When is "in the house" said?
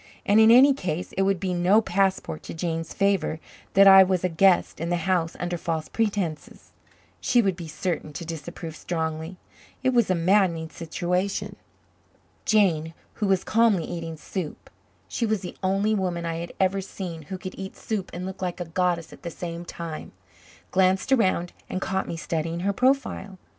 4.79-5.35